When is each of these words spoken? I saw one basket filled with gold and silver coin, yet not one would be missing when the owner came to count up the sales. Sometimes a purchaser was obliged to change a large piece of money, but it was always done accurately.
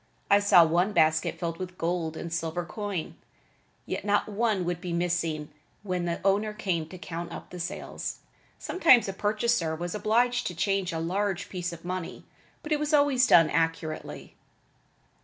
I 0.31 0.39
saw 0.39 0.65
one 0.65 0.93
basket 0.93 1.37
filled 1.37 1.59
with 1.59 1.77
gold 1.77 2.17
and 2.17 2.33
silver 2.33 2.65
coin, 2.65 3.13
yet 3.85 4.03
not 4.03 4.27
one 4.27 4.65
would 4.65 4.81
be 4.81 4.93
missing 4.93 5.49
when 5.83 6.05
the 6.05 6.19
owner 6.25 6.53
came 6.53 6.87
to 6.87 6.97
count 6.97 7.31
up 7.31 7.51
the 7.51 7.59
sales. 7.59 8.17
Sometimes 8.57 9.07
a 9.07 9.13
purchaser 9.13 9.75
was 9.75 9.93
obliged 9.93 10.47
to 10.47 10.55
change 10.55 10.91
a 10.91 10.97
large 10.97 11.49
piece 11.49 11.71
of 11.71 11.85
money, 11.85 12.23
but 12.63 12.71
it 12.71 12.79
was 12.79 12.95
always 12.95 13.27
done 13.27 13.51
accurately. 13.51 14.33